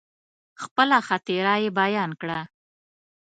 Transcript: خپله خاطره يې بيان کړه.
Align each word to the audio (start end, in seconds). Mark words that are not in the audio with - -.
خپله 0.63 0.97
خاطره 1.07 1.53
يې 1.61 1.69
بيان 1.79 2.11
کړه. 2.21 2.39